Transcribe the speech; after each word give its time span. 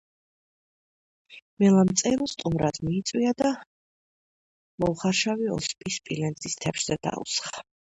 მელამ 1.63 1.91
წერო 2.03 2.27
სტუმრად 2.33 2.81
მიიწვია 2.89 3.37
და 3.45 3.53
მოხარშავი 4.89 5.55
ოსპი 5.61 5.99
სპილენძის 6.01 6.63
თეფშზე 6.67 7.05
დაუსხა. 7.09 7.69